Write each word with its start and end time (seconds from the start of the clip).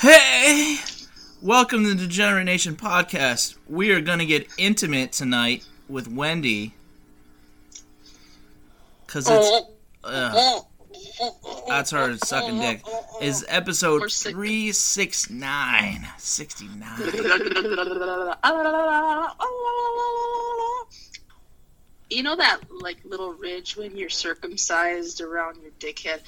Hey! 0.00 0.76
Welcome 1.42 1.82
to 1.82 1.92
the 1.92 2.06
Degenerate 2.06 2.44
Nation 2.44 2.76
podcast. 2.76 3.56
We 3.68 3.90
are 3.90 4.00
going 4.00 4.20
to 4.20 4.26
get 4.26 4.46
intimate 4.56 5.10
tonight 5.10 5.66
with 5.88 6.06
Wendy. 6.06 6.74
Because 9.04 9.28
it's. 9.28 9.66
Uh, 10.04 10.60
that's 11.66 11.90
her 11.90 12.16
sucking 12.18 12.60
dick. 12.60 12.82
Is 13.20 13.44
episode 13.48 14.02
We're 14.02 14.08
369. 14.08 16.06
69. 16.16 16.98
You 22.08 22.22
know 22.22 22.36
that 22.36 22.60
like 22.70 22.98
little 23.04 23.32
ridge 23.32 23.76
when 23.76 23.96
you're 23.96 24.10
circumcised 24.10 25.20
around 25.20 25.60
your 25.60 25.72
dickhead? 25.80 26.20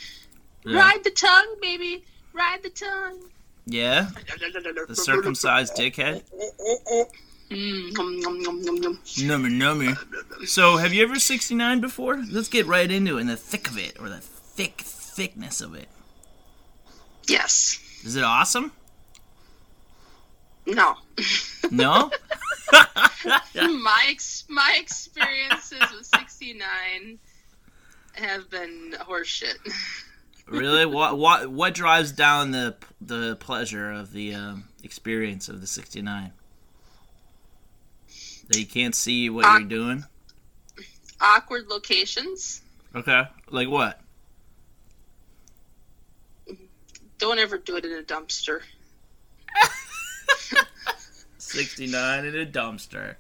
Yeah. 0.64 0.76
Ride 0.76 1.04
the 1.04 1.10
tongue, 1.10 1.54
baby. 1.62 2.02
Ride 2.32 2.64
the 2.64 2.70
tongue. 2.70 3.30
Yeah? 3.70 4.08
The 4.88 4.96
circumcised 4.96 5.74
dickhead? 5.76 6.22
Mm, 7.50 7.92
nom, 7.96 8.20
nom, 8.20 8.42
nom, 8.42 8.62
nom, 8.62 8.80
nom. 8.80 8.98
Number, 9.22 9.48
number. 9.48 9.98
So, 10.44 10.76
have 10.76 10.92
you 10.92 11.02
ever 11.02 11.18
69 11.18 11.80
before? 11.80 12.22
Let's 12.30 12.48
get 12.48 12.66
right 12.66 12.90
into 12.90 13.18
it 13.18 13.22
in 13.22 13.26
the 13.26 13.36
thick 13.36 13.68
of 13.68 13.78
it, 13.78 13.98
or 14.00 14.08
the 14.08 14.18
thick 14.20 14.82
thickness 14.82 15.60
of 15.60 15.74
it. 15.74 15.88
Yes. 17.26 17.80
Is 18.04 18.16
it 18.16 18.24
awesome? 18.24 18.72
No. 20.66 20.96
No? 21.70 22.10
my 22.72 24.06
ex- 24.08 24.44
my 24.48 24.76
experiences 24.80 25.82
with 25.96 26.06
69 26.06 27.18
have 28.14 28.50
been 28.50 28.94
horseshit. 29.00 29.56
Really? 30.50 30.86
What 30.86 31.18
what 31.18 31.50
what 31.50 31.74
drives 31.74 32.12
down 32.12 32.50
the 32.50 32.76
the 33.00 33.36
pleasure 33.36 33.90
of 33.90 34.12
the 34.12 34.34
um, 34.34 34.64
experience 34.82 35.48
of 35.48 35.60
the 35.60 35.66
69? 35.66 36.32
That 38.48 38.58
you 38.58 38.66
can't 38.66 38.94
see 38.94 39.30
what 39.30 39.46
you're 39.46 39.68
doing? 39.68 40.04
Awkward 41.20 41.68
locations. 41.68 42.62
Okay. 42.94 43.22
Like 43.50 43.68
what? 43.68 44.00
Don't 47.18 47.38
ever 47.38 47.58
do 47.58 47.76
it 47.76 47.84
in 47.84 47.92
a 47.92 48.02
dumpster. 48.02 48.62
69 51.38 52.24
in 52.24 52.36
a 52.36 52.46
dumpster. 52.46 53.16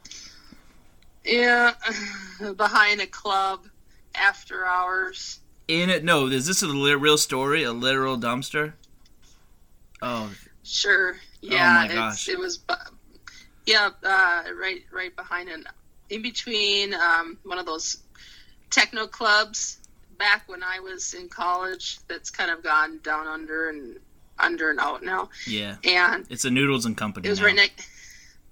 Yeah, 1.24 1.74
behind 2.56 3.00
a 3.00 3.06
club 3.06 3.66
after 4.14 4.64
hours. 4.64 5.40
In 5.70 5.88
it? 5.88 6.02
No, 6.02 6.26
is 6.26 6.46
this 6.46 6.62
a 6.62 6.68
real 6.98 7.16
story? 7.16 7.62
A 7.62 7.72
literal 7.72 8.18
dumpster? 8.18 8.72
Oh, 10.02 10.30
Sure. 10.64 11.16
Yeah, 11.40 11.72
my 11.74 11.84
it's, 11.86 11.94
gosh. 11.94 12.28
it 12.28 12.38
was. 12.38 12.58
Yeah, 13.66 13.90
uh, 14.04 14.42
right, 14.60 14.82
right 14.92 15.14
behind 15.16 15.48
and 15.48 15.66
in 16.10 16.22
between 16.22 16.92
um, 16.94 17.38
one 17.44 17.58
of 17.58 17.66
those 17.66 17.98
techno 18.70 19.06
clubs 19.06 19.78
back 20.18 20.42
when 20.48 20.62
I 20.62 20.80
was 20.80 21.14
in 21.14 21.28
college. 21.28 21.98
That's 22.08 22.30
kind 22.30 22.50
of 22.50 22.62
gone 22.62 22.98
down 23.02 23.26
under 23.26 23.68
and 23.70 23.96
under 24.38 24.70
and 24.70 24.80
out 24.80 25.02
now. 25.04 25.28
yeah. 25.46 25.76
And 25.84 26.26
It's 26.30 26.44
a 26.44 26.50
Noodles 26.50 26.84
and 26.84 26.96
Company. 26.96 27.26
it 27.26 27.30
was 27.30 27.40
now. 27.40 27.46
right 27.46 27.54
next. 27.56 27.86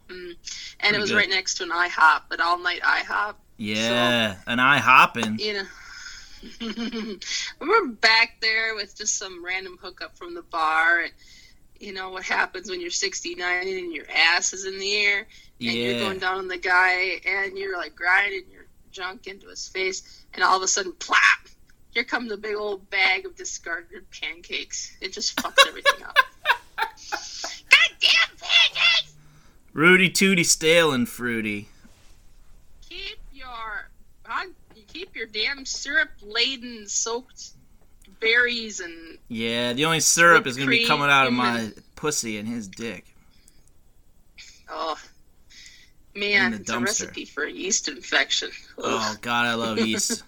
Mm, 0.09 0.31
and 0.31 0.37
Pretty 0.81 0.97
it 0.97 1.01
was 1.01 1.11
good. 1.11 1.17
right 1.17 1.29
next 1.29 1.55
to 1.57 1.65
an 1.65 1.71
IHOP, 1.71 2.23
an 2.31 2.41
all 2.41 2.59
night 2.59 2.81
IHOP. 2.83 3.35
Yeah, 3.59 4.37
an 4.47 4.61
eye 4.61 4.79
hopping. 4.79 5.39
you 5.39 5.53
know. 5.55 5.65
We 6.61 7.19
were 7.61 7.89
back 7.89 8.37
there 8.41 8.75
with 8.75 8.97
just 8.97 9.17
some 9.17 9.45
random 9.45 9.79
hookup 9.81 10.17
from 10.17 10.35
the 10.35 10.43
bar. 10.43 11.01
And, 11.01 11.13
you 11.81 11.93
know 11.93 12.11
what 12.11 12.25
happens 12.25 12.69
when 12.69 12.81
you're 12.81 12.91
69 12.91 13.69
and 13.69 13.93
your 13.93 14.07
ass 14.13 14.53
is 14.53 14.65
in 14.65 14.79
the 14.79 14.97
air 14.97 15.27
and 15.61 15.73
you're 15.73 16.01
going 16.01 16.19
down 16.19 16.39
on 16.39 16.49
the 16.49 16.59
guy 16.59 17.21
and 17.27 17.57
you're 17.57 17.77
like 17.77 17.95
grinding 17.95 18.45
your 18.53 18.65
junk 18.91 19.27
into 19.27 19.49
his 19.49 19.69
face 19.69 20.25
and 20.35 20.43
all 20.43 20.57
of 20.57 20.63
a 20.63 20.69
sudden 20.69 20.93
plop 20.93 21.19
here 21.93 22.05
comes 22.05 22.33
a 22.33 22.37
big 22.37 22.57
old 22.57 22.89
bag 22.91 23.27
of 23.27 23.37
discarded 23.37 24.05
pancakes 24.11 24.97
it 25.01 25.13
just 25.13 25.37
fucks 25.37 25.67
everything 25.69 26.03
up 26.05 26.17
goddamn 26.77 28.37
pancakes 28.41 29.15
Rooty 29.73 30.11
Tooty 30.11 30.45
stale 30.45 30.93
and 30.93 31.09
fruity. 31.09 31.69
keep 32.81 33.19
your 33.33 33.89
huh? 34.25 34.47
you 34.75 34.83
keep 34.99 35.15
your 35.15 35.27
damn 35.27 35.65
syrup 35.65 36.09
laden 36.23 36.89
soaked 36.89 37.51
berries 38.21 38.81
and 38.81 39.19
Yeah, 39.29 39.73
the 39.75 39.85
only 39.85 40.01
syrup 40.01 40.47
is 40.47 40.57
gonna 40.57 40.71
be 40.71 40.87
coming 40.87 41.09
out 41.09 41.27
of 41.29 41.33
my 41.33 41.61
the- 41.67 41.83
pussy 41.95 42.37
and 42.39 42.49
his 42.49 42.67
dick. 42.69 43.05
oh 44.69 44.97
man 46.15 46.55
it's 46.55 46.71
a 46.71 46.79
recipe 46.81 47.25
for 47.25 47.45
a 47.45 47.51
yeast 47.51 47.87
infection 47.89 48.51
Oh 48.77 49.15
God, 49.21 49.47
I 49.47 49.55
love 49.55 49.79
yeast. 49.87 50.23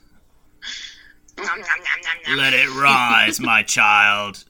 Let 1.38 2.52
it 2.52 2.68
rise, 2.80 3.40
my 3.40 3.62
child. 3.76 4.44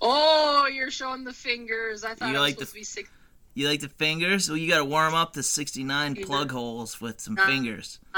oh 0.00 0.68
you're 0.72 0.90
showing 0.90 1.24
the 1.24 1.32
fingers 1.32 2.04
i 2.04 2.14
thought 2.14 2.28
You 2.30 2.36
it 2.36 2.38
was 2.38 2.48
like 2.48 2.58
the- 2.58 2.64
to 2.66 2.72
be 2.74 2.84
six 2.84 3.10
You 3.54 3.68
like 3.68 3.80
the 3.80 3.88
fingers? 3.88 4.48
Well, 4.48 4.56
you 4.56 4.68
gotta 4.70 4.84
warm 4.84 5.14
up 5.14 5.32
the 5.34 5.42
69 5.42 6.14
Yeah. 6.16 6.24
plug 6.24 6.50
holes 6.52 7.00
with 7.00 7.20
some 7.20 7.36
fingers. 7.36 7.98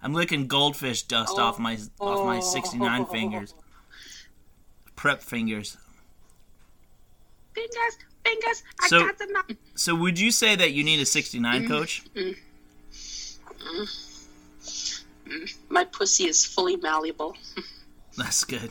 I'm 0.00 0.14
licking 0.14 0.46
goldfish 0.46 1.02
dust 1.02 1.34
Oh. 1.36 1.42
off 1.42 1.58
my 1.58 1.76
off 2.00 2.24
my 2.24 2.38
Oh. 2.38 2.40
69 2.40 3.06
fingers. 3.06 3.54
Prep 4.96 5.22
fingers. 5.22 5.76
fingers 7.54 7.98
fingers 8.24 8.62
i 8.80 8.88
So- 8.88 9.00
got 9.06 9.18
them. 9.18 9.32
So, 9.74 9.94
would 9.96 10.18
you 10.18 10.30
say 10.30 10.54
that 10.54 10.72
you 10.72 10.84
need 10.84 11.00
a 11.00 11.06
69 11.06 11.64
Mm. 11.64 11.68
coach? 11.68 12.02
my 15.68 15.84
pussy 15.84 16.24
is 16.26 16.44
fully 16.44 16.76
malleable 16.76 17.36
That's 18.16 18.44
good. 18.44 18.70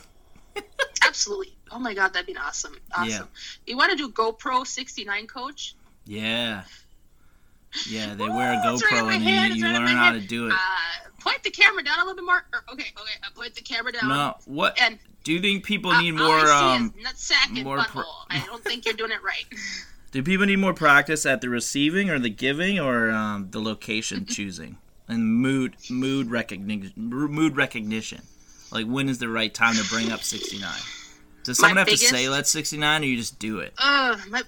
absolutely 1.01 1.56
oh 1.71 1.79
my 1.79 1.93
god 1.93 2.13
that'd 2.13 2.27
be 2.27 2.35
awesome 2.37 2.75
awesome 2.95 3.09
Yeah. 3.09 3.21
you 3.65 3.77
want 3.77 3.91
to 3.91 3.97
do 3.97 4.09
gopro 4.09 4.65
69 4.65 5.27
coach 5.27 5.75
Yeah. 6.05 6.63
Yeah, 7.87 8.15
they 8.15 8.23
wear 8.29 8.53
a 8.53 8.73
it's 8.73 8.83
right 8.83 9.03
GoPro 9.03 9.13
and 9.13 9.23
hand, 9.23 9.55
you, 9.55 9.65
you 9.65 9.71
right 9.73 9.79
learn 9.81 9.87
how 9.95 10.11
to 10.13 10.19
do 10.21 10.47
it. 10.47 10.53
uh 10.53 10.57
point 11.19 11.43
the 11.43 11.49
camera 11.51 11.83
down 11.83 11.97
a 11.97 12.01
little 12.01 12.15
bit 12.15 12.23
more 12.25 12.45
or, 12.53 12.63
okay 12.71 12.85
okay 12.97 13.11
uh, 13.23 13.29
point 13.35 13.53
the 13.55 13.61
camera 13.61 13.91
down 13.91 14.07
No, 14.09 14.35
what 14.45 14.79
and 14.81 14.97
do 15.23 15.33
you 15.33 15.41
think 15.41 15.65
people 15.65 15.91
uh, 15.91 16.01
need 16.01 16.11
more? 16.11 16.39
Um, 16.49 16.93
is 16.97 17.05
nutsack 17.05 17.49
and 17.55 17.63
more 17.65 17.79
pro- 17.79 18.03
I 18.29 18.41
don't 18.45 18.63
think 18.63 18.85
you're 18.85 18.93
doing 18.93 19.11
it 19.11 19.21
right. 19.21 19.43
do 20.11 20.23
people 20.23 20.45
need 20.45 20.59
more 20.59 20.73
practice 20.73 21.25
at 21.25 21.41
the 21.41 21.49
receiving 21.49 22.09
or 22.09 22.17
the 22.17 22.29
giving 22.29 22.79
or 22.79 23.11
um, 23.11 23.49
the 23.51 23.59
location 23.59 24.25
choosing 24.29 24.77
and 25.09 25.25
mood 25.35 25.75
mood 25.89 26.31
recognition? 26.31 26.93
Mood 26.95 27.57
recognition, 27.57 28.21
like 28.71 28.85
when 28.85 29.09
is 29.09 29.17
the 29.17 29.27
right 29.27 29.53
time 29.53 29.75
to 29.75 29.83
bring 29.89 30.11
up 30.13 30.23
sixty 30.23 30.59
nine? 30.59 30.79
Does 31.47 31.59
someone 31.59 31.77
have 31.77 31.87
to 31.87 31.95
say 31.97 32.27
let's 32.27 32.49
sixty 32.49 32.75
nine, 32.75 33.03
or 33.03 33.05
you 33.05 33.15
just 33.15 33.39
do 33.39 33.59
it? 33.59 33.73
Uh, 33.77 34.17
my 34.27 34.43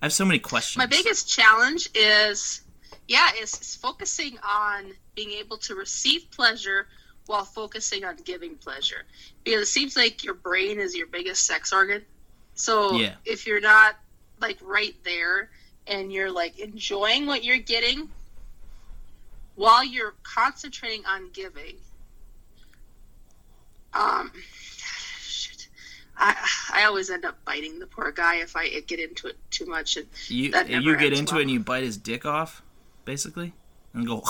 I 0.00 0.06
have 0.06 0.14
so 0.14 0.24
many 0.24 0.38
questions. 0.38 0.78
my 0.78 0.86
biggest 0.86 1.28
challenge 1.28 1.90
is, 1.94 2.62
yeah, 3.06 3.28
is, 3.38 3.52
is 3.60 3.74
focusing 3.76 4.38
on 4.42 4.92
being 5.14 5.32
able 5.32 5.58
to 5.58 5.74
receive 5.74 6.30
pleasure 6.30 6.86
while 7.26 7.44
focusing 7.44 8.02
on 8.02 8.16
giving 8.24 8.54
pleasure, 8.56 9.04
because 9.44 9.60
it 9.60 9.66
seems 9.66 9.94
like 9.94 10.24
your 10.24 10.32
brain 10.32 10.78
is 10.80 10.96
your 10.96 11.06
biggest 11.06 11.46
sex 11.46 11.70
organ. 11.70 12.02
So 12.54 12.92
Yeah. 12.96 13.16
if 13.26 13.46
you're 13.46 13.60
not 13.60 13.96
like 14.40 14.56
right 14.62 14.94
there 15.04 15.50
and 15.86 16.10
you're 16.10 16.30
like 16.30 16.58
enjoying 16.58 17.26
what 17.26 17.44
you're 17.44 17.58
getting 17.58 18.08
while 19.54 19.84
you're 19.84 20.14
concentrating 20.22 21.04
on 21.04 21.28
giving, 21.34 21.76
um. 23.92 24.32
I 26.24 26.48
I 26.72 26.84
always 26.84 27.10
end 27.10 27.24
up 27.24 27.36
biting 27.44 27.78
the 27.78 27.86
poor 27.86 28.10
guy 28.10 28.36
if 28.36 28.56
I 28.56 28.68
get 28.80 28.98
into 28.98 29.26
it 29.26 29.36
too 29.50 29.66
much 29.66 29.96
and 29.96 30.06
you 30.28 30.44
you 30.44 30.96
get 30.96 31.12
into 31.12 31.34
well. 31.34 31.40
it 31.40 31.42
and 31.42 31.50
you 31.50 31.60
bite 31.60 31.84
his 31.84 31.96
dick 31.96 32.24
off, 32.24 32.62
basically, 33.04 33.52
and 33.92 34.06
go. 34.06 34.22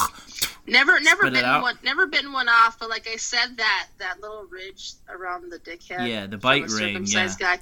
never 0.67 0.99
never 1.01 1.31
bitten 1.31 1.63
one 1.63 1.79
never 1.85 2.07
bitten 2.07 2.33
one 2.33 2.49
off. 2.49 2.79
But 2.79 2.91
like 2.91 3.07
I 3.07 3.17
said, 3.17 3.57
that 3.59 3.89
that 3.99 4.21
little 4.21 4.45
ridge 4.45 4.95
around 5.09 5.51
the 5.51 5.59
dickhead. 5.59 6.09
Yeah, 6.09 6.27
the 6.27 6.37
bite 6.37 6.63
ring, 6.63 6.71
circumcised 6.71 7.39
guy. 7.39 7.61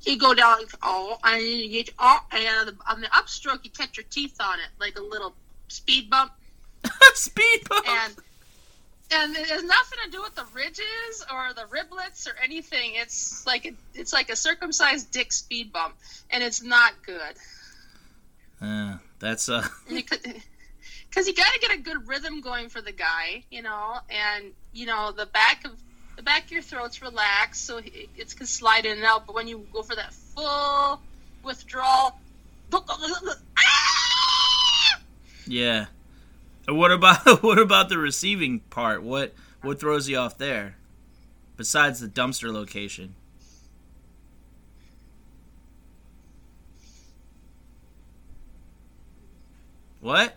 He 0.00 0.16
go 0.16 0.34
down. 0.34 0.58
Oh, 0.82 1.18
and 1.22 1.42
you 1.42 1.68
get 1.68 1.94
oh, 1.98 2.18
and 2.32 2.46
on 2.60 2.66
the, 2.66 2.76
on 2.90 3.00
the 3.02 3.08
upstroke, 3.08 3.60
you 3.62 3.70
catch 3.70 3.96
your 3.96 4.06
teeth 4.10 4.36
on 4.40 4.58
it 4.58 4.68
like 4.80 4.98
a 4.98 5.02
little 5.02 5.34
speed 5.68 6.08
bump, 6.08 6.32
Speed 7.14 7.68
bump. 7.68 7.86
and 7.88 8.14
and 9.12 9.36
it 9.36 9.48
has 9.48 9.62
nothing 9.62 9.98
to 10.04 10.10
do 10.10 10.22
with 10.22 10.34
the 10.34 10.44
ridges 10.54 11.24
or 11.32 11.52
the 11.54 11.62
riblets 11.62 12.26
or 12.26 12.32
anything. 12.42 12.92
It's 12.94 13.46
like 13.46 13.66
a, 13.66 13.72
it's 13.94 14.12
like 14.12 14.30
a 14.30 14.36
circumcised 14.36 15.10
dick 15.10 15.32
speed 15.32 15.72
bump, 15.72 15.94
and 16.30 16.42
it's 16.42 16.62
not 16.62 16.92
good. 17.04 17.34
Uh, 18.60 18.98
that's 19.18 19.48
uh. 19.48 19.66
Because 21.08 21.28
you 21.28 21.34
got 21.34 21.52
to 21.52 21.60
get 21.60 21.74
a 21.74 21.76
good 21.76 22.08
rhythm 22.08 22.40
going 22.40 22.70
for 22.70 22.80
the 22.80 22.90
guy, 22.90 23.44
you 23.50 23.60
know, 23.60 23.98
and 24.08 24.46
you 24.72 24.86
know 24.86 25.12
the 25.12 25.26
back 25.26 25.62
of 25.66 25.72
the 26.16 26.22
back 26.22 26.46
of 26.46 26.52
your 26.52 26.62
throat's 26.62 27.02
relaxed, 27.02 27.66
so 27.66 27.76
it, 27.76 28.08
it's 28.16 28.32
can 28.32 28.46
slide 28.46 28.86
in 28.86 28.96
and 28.96 29.04
out. 29.04 29.26
But 29.26 29.34
when 29.34 29.46
you 29.46 29.66
go 29.74 29.82
for 29.82 29.94
that 29.94 30.14
full 30.14 31.02
withdrawal, 31.42 32.18
ah! 32.72 35.00
Yeah. 35.46 35.86
What 36.68 36.92
about 36.92 37.42
what 37.42 37.58
about 37.58 37.88
the 37.88 37.98
receiving 37.98 38.60
part? 38.60 39.02
What 39.02 39.34
what 39.62 39.80
throws 39.80 40.08
you 40.08 40.18
off 40.18 40.38
there? 40.38 40.76
Besides 41.56 42.00
the 42.00 42.08
dumpster 42.08 42.52
location. 42.52 43.14
What? 50.00 50.34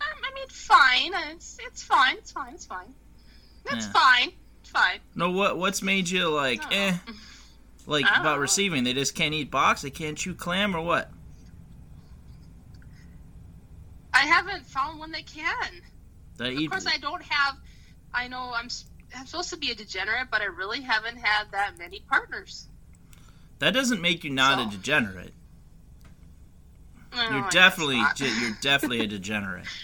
Um, 0.00 0.06
I 0.22 0.34
mean, 0.34 0.48
fine. 0.48 1.12
It's 1.34 1.58
it's 1.66 1.82
fine. 1.82 2.16
It's 2.18 2.32
fine. 2.32 2.54
It's 2.54 2.66
fine. 2.66 2.94
That's 3.64 3.86
Yeah. 3.86 3.92
fine. 3.92 4.32
It's 4.60 4.70
fine. 4.70 5.00
No, 5.14 5.30
what 5.30 5.58
what's 5.58 5.82
made 5.82 6.08
you 6.08 6.28
like 6.28 6.62
Oh. 6.66 6.68
eh? 6.70 6.96
Like 7.86 8.04
about 8.04 8.36
know. 8.36 8.38
receiving, 8.38 8.82
they 8.84 8.94
just 8.94 9.14
can't 9.14 9.32
eat 9.32 9.48
box, 9.50 9.82
they 9.82 9.90
can't 9.90 10.18
chew 10.18 10.34
clam 10.34 10.74
or 10.74 10.80
what? 10.82 11.10
I 14.16 14.26
haven't 14.26 14.64
found 14.66 14.98
one 14.98 15.12
that 15.12 15.26
can. 15.26 15.82
They 16.36 16.64
Of 16.64 16.70
course, 16.70 16.86
I 16.86 16.98
don't 16.98 17.22
have. 17.22 17.56
I 18.12 18.28
know 18.28 18.52
I'm. 18.54 18.68
I'm 19.16 19.26
supposed 19.26 19.50
to 19.50 19.56
be 19.56 19.70
a 19.70 19.74
degenerate, 19.74 20.28
but 20.30 20.42
I 20.42 20.46
really 20.46 20.80
haven't 20.80 21.16
had 21.16 21.52
that 21.52 21.78
many 21.78 22.00
partners. 22.08 22.66
that 23.60 23.72
doesn't 23.72 24.00
make 24.00 24.24
you 24.24 24.30
not 24.30 24.66
a 24.66 24.70
degenerate. 24.76 25.32
No, 27.14 27.22
You're 27.30 27.42
guess 27.42 27.52
definitely 27.52 28.02
you're 28.18 28.56
definitely 28.60 29.00
a 29.00 29.06
degenerate. 29.06 29.66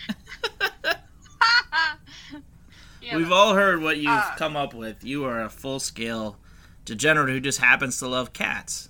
Yeah, 3.03 3.17
We've 3.17 3.33
all 3.33 3.55
heard 3.55 3.83
what 3.83 3.97
you've 3.97 4.07
Uh, 4.09 4.37
come 4.37 4.57
up 4.57 4.75
with. 4.75 5.03
You 5.03 5.25
are 5.25 5.43
a 5.43 5.49
full 5.51 5.81
scale 5.81 6.37
degenerate 6.85 7.31
who 7.31 7.41
just 7.41 7.59
happens 7.59 7.99
to 7.99 8.07
love 8.07 8.33
cats 8.33 8.89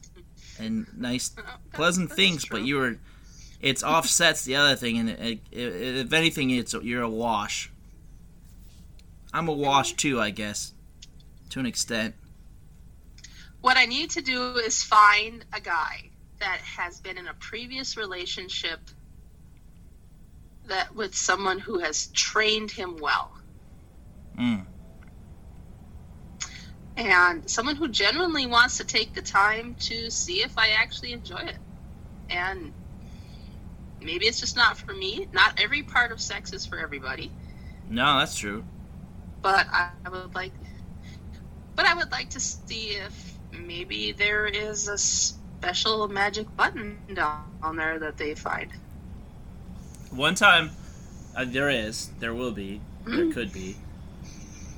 and 0.58 0.86
nice, 0.94 1.34
pleasant 1.72 2.12
things. 2.12 2.44
But 2.44 2.62
you 2.62 2.78
are, 2.82 2.98
it's 3.62 3.82
offsets 3.82 4.44
the 4.44 4.56
other 4.56 4.76
thing, 4.76 4.98
and 4.98 5.10
it, 5.10 5.38
it, 5.52 5.58
if 5.96 6.12
anything, 6.12 6.50
it's 6.50 6.74
you're 6.74 7.02
a 7.02 7.08
wash. 7.08 7.70
I'm 9.32 9.48
a 9.48 9.52
wash 9.52 9.94
too, 9.94 10.20
I 10.20 10.30
guess, 10.30 10.74
to 11.50 11.60
an 11.60 11.66
extent. 11.66 12.14
What 13.60 13.76
I 13.76 13.86
need 13.86 14.10
to 14.10 14.20
do 14.20 14.56
is 14.56 14.82
find 14.82 15.44
a 15.52 15.60
guy 15.60 16.10
that 16.40 16.58
has 16.58 17.00
been 17.00 17.16
in 17.16 17.28
a 17.28 17.34
previous 17.34 17.96
relationship 17.96 18.80
that 20.66 20.94
with 20.94 21.14
someone 21.14 21.60
who 21.60 21.78
has 21.78 22.08
trained 22.08 22.70
him 22.70 22.96
well. 23.00 23.32
Mm. 24.38 24.64
and 26.96 27.48
someone 27.50 27.76
who 27.76 27.88
genuinely 27.88 28.46
wants 28.46 28.78
to 28.78 28.84
take 28.84 29.12
the 29.12 29.22
time 29.22 29.74
to 29.80 30.10
see 30.10 30.42
if 30.42 30.56
I 30.56 30.68
actually 30.70 31.12
enjoy 31.12 31.36
it. 31.36 31.58
And 32.30 32.72
maybe 34.04 34.26
it's 34.26 34.40
just 34.40 34.56
not 34.56 34.76
for 34.78 34.92
me. 34.94 35.28
Not 35.32 35.60
every 35.60 35.82
part 35.82 36.12
of 36.12 36.20
sex 36.20 36.52
is 36.52 36.66
for 36.66 36.78
everybody, 36.78 37.30
No, 37.88 38.18
that's 38.18 38.36
true. 38.36 38.64
but 39.42 39.66
I 39.72 39.90
would 40.10 40.34
like 40.34 40.52
but 41.74 41.86
I 41.86 41.94
would 41.94 42.10
like 42.10 42.30
to 42.30 42.40
see 42.40 42.90
if 42.90 43.34
maybe 43.52 44.12
there 44.12 44.46
is 44.46 44.88
a 44.88 44.98
special 44.98 46.06
magic 46.08 46.54
button 46.56 46.98
down 47.14 47.76
there 47.76 47.98
that 47.98 48.16
they 48.18 48.34
find. 48.34 48.70
One 50.10 50.34
time, 50.34 50.70
uh, 51.34 51.44
there 51.46 51.70
is, 51.70 52.10
there 52.20 52.34
will 52.34 52.50
be, 52.52 52.80
there 53.06 53.32
could 53.32 53.52
be. 53.52 53.76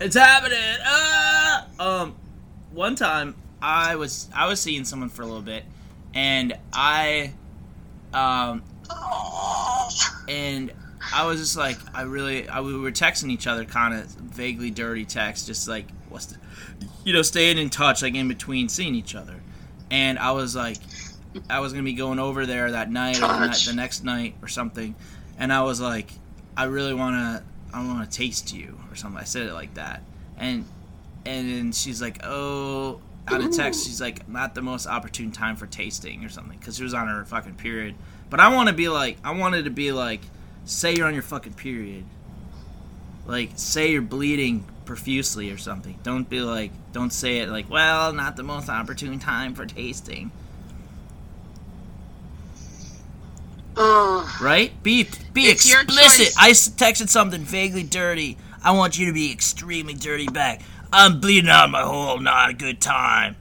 It's 0.00 0.17
happening. 0.17 0.59
Ah! 0.85 1.67
Um, 1.81 2.15
one 2.73 2.94
time 2.94 3.35
I 3.61 3.97
was 3.97 4.29
I 4.35 4.47
was 4.47 4.61
seeing 4.61 4.85
someone 4.85 5.09
for 5.09 5.23
a 5.23 5.26
little 5.26 5.43
bit, 5.43 5.65
and 6.15 6.56
I, 6.73 7.32
um, 8.12 8.62
and 10.29 10.73
I 11.13 11.27
was 11.27 11.41
just 11.41 11.57
like 11.57 11.79
I 11.95 12.03
really 12.03 12.49
I, 12.49 12.61
we 12.61 12.77
were 12.77 12.93
texting 12.93 13.31
each 13.31 13.47
other 13.47 13.65
kind 13.65 13.95
of 13.95 14.07
vaguely 14.07 14.71
dirty 14.71 15.05
text, 15.05 15.47
just 15.47 15.69
like 15.69 15.87
what's 16.09 16.27
the, 16.27 16.39
you 17.05 17.13
know, 17.13 17.23
staying 17.23 17.59
in 17.59 17.71
touch 17.71 18.03
like 18.03 18.15
in 18.15 18.29
between 18.29 18.69
seeing 18.69 18.95
each 18.95 19.15
other, 19.15 19.41
and 19.91 20.19
I 20.19 20.33
was 20.33 20.55
like. 20.57 20.79
I 21.51 21.59
was 21.59 21.73
gonna 21.73 21.83
be 21.83 21.95
going 21.95 22.21
over 22.21 22.47
there 22.47 22.71
that 22.71 22.93
night 22.93 23.17
or 23.17 23.27
the, 23.27 23.65
the 23.67 23.75
next 23.75 24.05
night 24.05 24.37
or 24.41 24.47
something, 24.47 24.95
and 25.37 25.53
I 25.53 25.63
was 25.63 25.81
like, 25.81 26.13
I 26.57 26.67
really 26.67 26.95
wanna, 26.95 27.43
I 27.73 27.85
wanna 27.85 28.07
taste 28.07 28.55
you 28.55 28.79
or 28.89 28.95
something. 28.95 29.21
I 29.21 29.25
said 29.25 29.49
it 29.49 29.53
like 29.53 29.75
that, 29.75 30.05
and 30.39 30.65
and 31.27 31.51
then 31.51 31.73
she's 31.73 32.01
like, 32.01 32.21
oh, 32.23 33.01
out 33.27 33.41
of 33.41 33.51
text, 33.51 33.85
she's 33.85 34.01
like, 34.01 34.29
not 34.29 34.55
the 34.55 34.63
most 34.63 34.87
opportune 34.87 35.33
time 35.33 35.57
for 35.57 35.67
tasting 35.67 36.25
or 36.25 36.29
something, 36.29 36.57
because 36.57 36.77
she 36.77 36.85
was 36.85 36.95
on 36.95 37.09
her 37.09 37.25
fucking 37.25 37.57
period. 37.57 37.97
But 38.35 38.41
I 38.41 38.53
want 38.53 38.69
to 38.69 38.75
be 38.75 38.89
like, 38.89 39.17
I 39.23 39.31
wanted 39.31 39.67
to 39.67 39.71
be 39.71 39.93
like, 39.93 40.21
say 40.65 40.93
you're 40.97 41.07
on 41.07 41.15
your 41.15 41.23
fucking 41.23 41.53
period, 41.53 42.03
like 43.27 43.51
say 43.55 43.93
you're 43.93 44.03
bleeding 44.03 44.67
profusely 44.87 45.53
or 45.53 45.57
something. 45.57 45.97
Don't 46.03 46.29
be 46.29 46.41
like, 46.41 46.73
don't 46.93 47.13
say 47.13 47.39
it 47.39 47.49
like, 47.49 47.71
well, 47.71 48.13
not 48.13 48.35
the 48.35 48.43
most 48.43 48.69
opportune 48.69 49.21
time 49.21 49.55
for 49.55 49.67
tasting. 49.67 50.33
Ugh. 53.77 54.43
right? 54.43 54.83
Be 54.83 55.09
be 55.33 55.49
explicit. 55.49 56.35
I 56.37 56.51
texted 56.51 57.11
something 57.11 57.43
vaguely 57.43 57.85
dirty. 57.85 58.37
I 58.65 58.73
want 58.73 58.99
you 58.99 59.07
to 59.07 59.13
be 59.13 59.31
extremely 59.31 59.95
dirty 59.95 60.27
back. 60.27 60.61
I'm 60.93 61.21
bleeding 61.21 61.51
out 61.51 61.71
my 61.71 61.83
hole. 61.83 62.19
Not 62.19 62.51
a 62.51 62.53
good 62.53 62.81
time. 62.81 63.37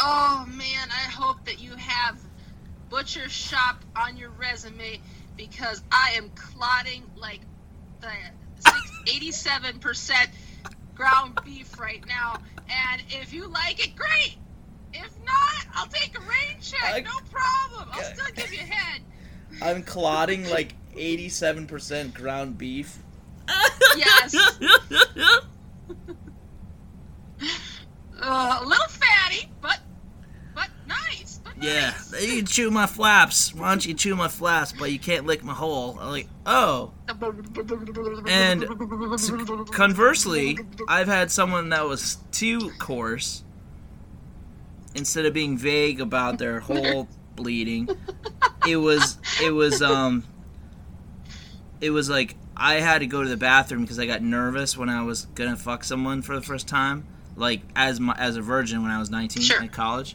Oh 0.00 0.46
man, 0.48 0.90
I 0.92 1.10
hope 1.10 1.44
that 1.46 1.60
you 1.60 1.74
have 1.74 2.20
butcher 2.94 3.28
shop 3.28 3.84
on 3.96 4.16
your 4.16 4.30
resume 4.30 5.00
because 5.36 5.82
I 5.90 6.12
am 6.16 6.30
clotting 6.36 7.02
like 7.16 7.40
the 8.00 8.12
eighty-seven 9.08 9.80
percent 9.80 10.30
ground 10.94 11.36
beef 11.44 11.80
right 11.80 12.06
now. 12.06 12.38
And 12.70 13.02
if 13.08 13.32
you 13.32 13.48
like 13.48 13.84
it, 13.84 13.96
great. 13.96 14.36
If 14.92 15.10
not, 15.26 15.66
I'll 15.74 15.88
take 15.88 16.16
a 16.16 16.20
rain 16.20 16.56
check. 16.60 17.04
No 17.04 17.18
problem. 17.32 17.88
I'll 17.90 18.04
still 18.04 18.32
give 18.36 18.52
you 18.52 18.60
head. 18.60 19.02
I'm 19.62 19.82
clotting 19.82 20.48
like 20.48 20.74
87% 20.94 22.14
ground 22.14 22.56
beef. 22.56 22.98
Yes. 23.96 24.36
Uh, 28.26 28.60
a 28.62 28.64
little 28.64 28.88
fatty, 28.88 29.50
but 29.60 29.80
but 30.54 30.70
nice. 30.86 31.40
But 31.44 31.52
yeah, 31.64 31.94
you 32.20 32.42
chew 32.42 32.70
my 32.70 32.86
flaps. 32.86 33.54
Why 33.54 33.68
don't 33.70 33.84
you 33.84 33.94
chew 33.94 34.14
my 34.16 34.28
flaps, 34.28 34.72
but 34.72 34.92
you 34.92 34.98
can't 34.98 35.26
lick 35.26 35.42
my 35.44 35.54
hole? 35.54 35.98
I'm 36.00 36.10
like, 36.10 36.28
oh. 36.46 36.92
And 38.28 38.64
Conversely, 39.72 40.58
I've 40.88 41.08
had 41.08 41.30
someone 41.30 41.70
that 41.70 41.86
was 41.86 42.18
too 42.32 42.70
coarse. 42.78 43.42
Instead 44.94 45.26
of 45.26 45.34
being 45.34 45.58
vague 45.58 46.00
about 46.00 46.38
their 46.38 46.60
whole 46.60 47.08
bleeding, 47.36 47.88
it 48.68 48.76
was 48.76 49.18
it 49.42 49.50
was 49.50 49.82
um 49.82 50.22
it 51.80 51.90
was 51.90 52.08
like 52.08 52.36
I 52.56 52.74
had 52.74 53.00
to 53.00 53.06
go 53.06 53.20
to 53.22 53.28
the 53.28 53.36
bathroom 53.36 53.82
because 53.82 53.98
I 53.98 54.06
got 54.06 54.22
nervous 54.22 54.76
when 54.76 54.88
I 54.88 55.02
was 55.02 55.26
gonna 55.34 55.56
fuck 55.56 55.82
someone 55.82 56.22
for 56.22 56.36
the 56.36 56.42
first 56.42 56.68
time, 56.68 57.06
like 57.34 57.62
as 57.74 57.98
my, 57.98 58.14
as 58.16 58.36
a 58.36 58.40
virgin 58.42 58.82
when 58.82 58.92
I 58.92 59.00
was 59.00 59.10
19 59.10 59.42
Sure. 59.42 59.60
in 59.62 59.68
college, 59.68 60.14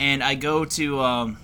and 0.00 0.24
I 0.24 0.34
go 0.34 0.64
to 0.64 1.00
um 1.00 1.38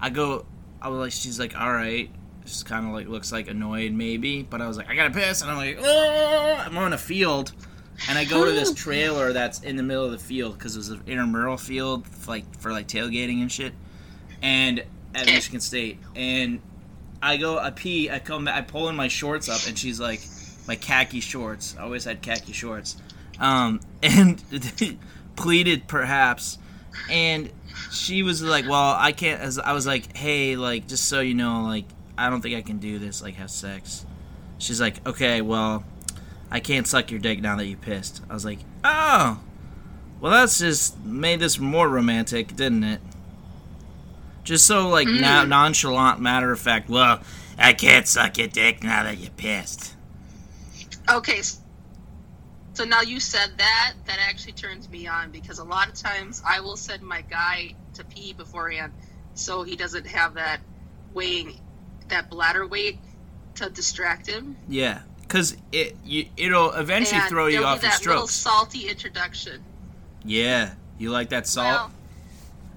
I 0.00 0.08
go 0.08 0.46
I 0.80 0.88
was 0.88 0.98
like 0.98 1.12
she's 1.12 1.38
like 1.38 1.60
all 1.60 1.72
right 1.72 2.08
just 2.44 2.64
kind 2.64 2.86
of 2.86 2.92
like 2.92 3.08
looks 3.08 3.30
like 3.30 3.48
annoyed 3.48 3.92
maybe 3.92 4.42
but 4.42 4.62
I 4.62 4.68
was 4.68 4.78
like 4.78 4.88
I 4.88 4.94
gotta 4.94 5.10
piss 5.10 5.42
and 5.42 5.50
I'm 5.50 5.56
like 5.58 5.78
"Ah!" 5.82 6.64
I'm 6.66 6.78
on 6.78 6.92
a 6.92 6.98
field 6.98 7.52
and 8.08 8.16
I 8.16 8.24
go 8.24 8.44
to 8.44 8.52
this 8.52 8.72
trailer 8.82 9.32
that's 9.32 9.60
in 9.60 9.76
the 9.76 9.82
middle 9.82 10.04
of 10.04 10.12
the 10.12 10.18
field 10.18 10.56
because 10.56 10.76
it 10.76 10.78
was 10.78 10.88
an 10.88 11.02
intramural 11.06 11.56
field 11.56 12.06
like 12.26 12.58
for 12.58 12.72
like 12.72 12.88
tailgating 12.88 13.42
and 13.42 13.52
shit 13.52 13.74
and 14.40 14.84
at. 15.14 15.26
Michigan 15.26 15.60
State 15.60 15.98
and 16.16 16.60
I 17.20 17.36
go 17.36 17.58
I 17.58 17.70
pee 17.70 18.10
I 18.10 18.18
come 18.18 18.46
back 18.46 18.56
I 18.56 18.62
pull 18.62 18.88
in 18.88 18.96
my 18.96 19.08
shorts 19.08 19.48
up 19.48 19.60
and 19.68 19.78
she's 19.78 20.00
like 20.00 20.20
my 20.66 20.76
khaki 20.76 21.20
shorts 21.20 21.76
I 21.78 21.82
always 21.82 22.04
had 22.04 22.22
khaki 22.22 22.52
shorts 22.52 22.96
um 23.38 23.80
and 24.02 24.42
pleated 25.36 25.88
perhaps 25.88 26.58
and 27.10 27.50
she 27.90 28.22
was 28.22 28.42
like 28.42 28.68
well 28.68 28.96
I 28.98 29.12
can't 29.12 29.40
as 29.40 29.58
I 29.58 29.72
was 29.72 29.86
like 29.86 30.16
hey 30.16 30.56
like 30.56 30.86
just 30.86 31.06
so 31.06 31.20
you 31.20 31.34
know 31.34 31.62
like 31.62 31.84
I 32.16 32.30
don't 32.30 32.40
think 32.40 32.56
I 32.56 32.62
can 32.62 32.78
do 32.78 32.98
this 32.98 33.22
like 33.22 33.34
have 33.34 33.50
sex. 33.50 34.06
She's 34.58 34.80
like 34.80 35.06
okay 35.06 35.40
well 35.40 35.84
I 36.50 36.60
can't 36.60 36.86
suck 36.86 37.10
your 37.10 37.20
dick 37.20 37.40
now 37.40 37.56
that 37.56 37.66
you 37.66 37.76
pissed. 37.76 38.22
I 38.28 38.34
was 38.34 38.44
like 38.44 38.58
oh 38.84 39.40
well 40.20 40.32
that's 40.32 40.58
just 40.58 40.98
made 41.04 41.40
this 41.40 41.58
more 41.58 41.88
romantic 41.88 42.56
didn't 42.56 42.84
it? 42.84 43.00
Just 44.44 44.66
so 44.66 44.88
like 44.88 45.08
mm. 45.08 45.20
na- 45.20 45.44
nonchalant 45.44 46.20
matter 46.20 46.52
of 46.52 46.58
fact 46.58 46.88
well 46.88 47.20
I 47.58 47.72
can't 47.72 48.08
suck 48.08 48.38
your 48.38 48.48
dick 48.48 48.82
now 48.82 49.04
that 49.04 49.18
you 49.18 49.30
pissed. 49.30 49.94
Okay. 51.10 51.40
So 52.74 52.84
now 52.84 53.02
you 53.02 53.20
said 53.20 53.50
that, 53.58 53.94
that 54.06 54.18
actually 54.28 54.52
turns 54.52 54.88
me 54.88 55.06
on 55.06 55.30
because 55.30 55.58
a 55.58 55.64
lot 55.64 55.88
of 55.88 55.94
times 55.94 56.42
I 56.46 56.60
will 56.60 56.76
send 56.76 57.02
my 57.02 57.20
guy 57.22 57.74
to 57.94 58.04
pee 58.04 58.32
beforehand 58.32 58.92
so 59.34 59.62
he 59.62 59.76
doesn't 59.76 60.06
have 60.06 60.34
that 60.34 60.60
weighing, 61.12 61.60
that 62.08 62.30
bladder 62.30 62.66
weight 62.66 62.98
to 63.56 63.68
distract 63.68 64.26
him. 64.26 64.56
Yeah, 64.68 65.00
because 65.20 65.56
it 65.70 65.96
you, 66.04 66.26
it'll 66.36 66.72
eventually 66.72 67.20
and 67.20 67.28
throw 67.28 67.46
you 67.46 67.64
off 67.64 67.82
your 67.82 67.90
that 67.90 68.06
little 68.06 68.26
salty 68.26 68.88
introduction. 68.88 69.62
Yeah, 70.24 70.72
you 70.98 71.10
like 71.10 71.30
that 71.30 71.46
salt? 71.46 71.90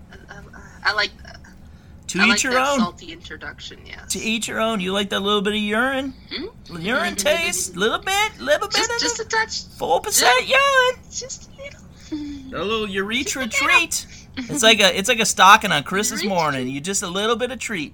Well, 0.09 0.19
uh, 0.29 0.33
uh, 0.33 0.59
I 0.83 0.93
like 0.93 1.11
to 2.15 2.21
I 2.21 2.25
each 2.25 2.29
like 2.29 2.43
your 2.43 2.57
own. 2.57 2.79
salty 2.79 3.11
introduction. 3.11 3.79
Yes. 3.85 4.13
To 4.13 4.19
each 4.19 4.47
your 4.47 4.59
own. 4.59 4.79
You 4.79 4.91
like 4.93 5.09
that 5.09 5.19
little 5.21 5.41
bit 5.41 5.53
of 5.53 5.59
urine? 5.59 6.13
Hmm? 6.31 6.77
Urine 6.77 7.15
taste, 7.15 7.75
little 7.75 7.99
bit, 7.99 8.39
little 8.39 8.67
bit 8.67 8.77
Just, 8.77 8.99
just 8.99 9.19
a 9.19 9.25
touch. 9.25 9.63
four 9.77 10.01
percent 10.01 10.47
urine. 10.47 11.03
Just 11.11 11.49
a 11.51 11.55
little. 11.61 11.81
A 12.61 12.63
little 12.63 12.87
urethra 12.89 13.43
a 13.43 13.45
little. 13.45 13.67
treat. 13.67 14.05
It's 14.37 14.63
like 14.63 14.79
a 14.81 14.97
it's 14.97 15.07
like 15.09 15.19
a 15.19 15.25
stocking 15.25 15.71
on 15.71 15.83
Christmas 15.83 16.21
Urethra 16.23 16.37
morning. 16.37 16.67
You 16.67 16.81
just 16.81 17.03
a 17.03 17.07
little 17.07 17.35
bit 17.35 17.51
of 17.51 17.59
treat. 17.59 17.93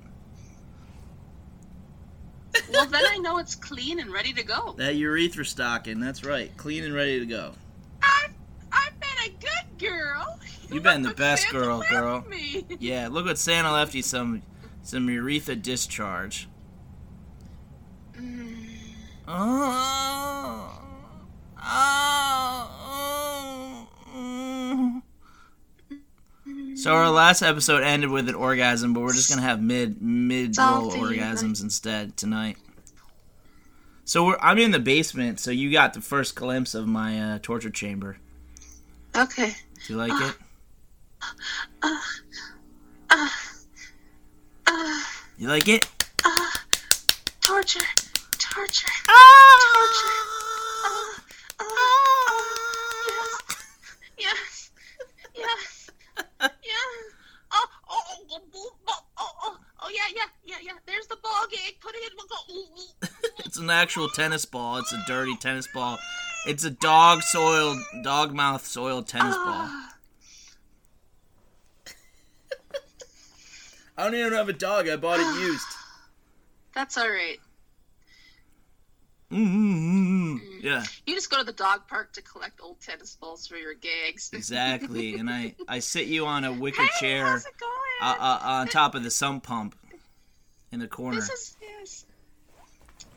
Well, 2.72 2.86
then 2.88 3.04
I 3.10 3.18
know 3.18 3.38
it's 3.38 3.56
clean 3.56 4.00
and 4.00 4.12
ready 4.12 4.34
to 4.34 4.44
go. 4.44 4.74
That 4.78 4.96
urethra 4.96 5.46
stocking. 5.46 6.00
That's 6.00 6.24
right. 6.26 6.56
Clean 6.58 6.84
and 6.84 6.94
ready 6.94 7.20
to 7.20 7.26
go. 7.26 7.54
I've, 8.02 8.34
I've 8.72 9.00
been 9.00 9.10
a 9.26 9.30
good 9.30 9.90
girl. 9.90 10.40
You've 10.72 10.84
been 10.84 11.02
the 11.02 11.14
best 11.14 11.44
Santa 11.44 11.58
girl, 11.58 11.84
girl. 11.90 12.26
me. 12.30 12.66
Yeah, 12.80 13.10
look 13.10 13.26
what 13.26 13.38
Santa 13.38 13.72
left 13.72 13.94
you 13.94 14.02
some 14.02 14.42
some 14.84 15.10
urethra 15.10 15.56
discharge. 15.56 16.48
Mm, 18.18 18.68
Oh. 19.28 20.78
Oh. 21.64 23.88
mm. 24.16 25.02
So 26.78 26.94
our 26.94 27.10
last 27.12 27.42
episode 27.44 27.84
ended 27.84 28.10
with 28.10 28.28
an 28.30 28.36
orgasm, 28.36 28.94
but 28.94 29.02
we're 29.02 29.14
just 29.14 29.30
gonna 29.30 29.42
have 29.42 29.62
mid 29.62 30.02
mid 30.02 30.58
roll 30.58 30.92
orgasms 30.92 31.62
instead 31.62 32.18
tonight. 32.18 32.58
So 34.06 34.26
we're, 34.26 34.38
I'm 34.42 34.58
in 34.58 34.72
the 34.72 34.80
basement, 34.80 35.40
so 35.40 35.52
you 35.52 35.72
got 35.72 35.94
the 35.94 36.02
first 36.02 36.36
glimpse 36.36 36.74
of 36.74 36.88
my 36.88 37.20
uh, 37.36 37.40
torture 37.42 37.70
chamber. 37.70 38.18
Okay. 39.16 39.54
Do 39.86 39.94
you 39.94 39.98
like 39.98 40.12
it? 40.30 40.36
You 45.38 45.48
like 45.48 45.68
it? 45.68 45.88
Torture. 47.42 47.80
Torture. 48.38 48.88
Ah! 49.10 49.14
Oh, 50.70 51.18
oh, 51.60 53.38
yes. 54.18 54.72
Yes. 55.36 55.36
Yes. 55.36 55.90
Yes. 56.42 56.52
Oh, 57.52 57.66
oh, 57.90 58.02
oh, 58.10 58.24
oh, 58.32 58.72
oh, 58.88 59.04
oh, 59.18 59.32
oh, 59.44 59.58
oh, 59.82 59.90
yeah, 59.90 60.08
yeah, 60.16 60.26
yeah, 60.46 60.56
yeah. 60.62 60.74
There's 60.86 61.08
the 61.08 61.18
ball 61.24 61.48
gag. 61.50 61.80
Put 61.82 61.96
it 61.96 62.04
in. 62.04 62.18
We'll 62.18 62.28
go. 62.28 62.36
Ooh, 62.54 62.68
ooh. 62.80 62.92
It's 63.46 63.58
an 63.58 63.70
actual 63.70 64.10
tennis 64.10 64.46
ball. 64.46 64.78
It's 64.78 64.94
a 64.94 65.04
dirty 65.08 65.36
tennis 65.38 65.68
ball. 65.74 65.98
It's 66.46 66.64
a 66.64 66.72
dog 66.72 67.24
soiled, 67.24 67.80
dog 68.04 68.34
mouth 68.34 68.66
soiled 68.66 69.08
tennis 69.08 69.36
ball. 69.36 69.46
Ah. 69.46 69.88
I 74.02 74.06
don't 74.06 74.16
even 74.16 74.34
have 74.34 74.50
a 74.50 74.54
dog. 74.54 74.90
I 74.90 74.96
bought 74.96 75.20
it 75.20 75.42
used. 75.42 75.68
That's 76.74 76.98
all 76.98 77.08
right. 77.10 77.38
Mm-hmm. 79.32 80.38
Yeah, 80.62 80.84
You 81.06 81.16
just 81.16 81.30
go 81.32 81.38
to 81.38 81.44
the 81.44 81.54
dog 81.54 81.88
park 81.88 82.12
to 82.14 82.22
collect 82.22 82.60
old 82.62 82.82
tennis 82.82 83.16
balls 83.16 83.48
for 83.48 83.56
your 83.56 83.74
gags. 83.74 84.30
exactly. 84.34 85.16
And 85.16 85.30
I, 85.30 85.56
I 85.68 85.80
sit 85.80 86.08
you 86.08 86.26
on 86.26 86.44
a 86.44 86.52
wicker 86.52 86.82
Hey, 86.82 86.90
chair 87.00 87.26
how's 87.28 87.46
it 87.46 87.54
going? 87.60 87.72
uh, 88.02 88.16
uh, 88.20 88.40
on 88.44 88.68
top 88.68 88.94
of 88.94 89.04
the 89.04 89.12
sump 89.12 89.44
pump 89.44 89.76
in 90.72 90.80
the 90.80 90.88
corner. 90.88 91.16
This 91.22 91.30
is 91.30 91.56
yes. 91.62 92.06